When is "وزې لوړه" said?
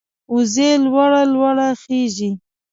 0.33-1.21